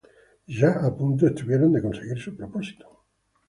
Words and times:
Ya 0.47 0.71
a 0.71 0.89
punto 0.97 1.27
estuvieron 1.27 1.71
de 1.73 1.81
conseguir 1.83 2.17
su 2.19 2.35
propósito. 2.35 3.05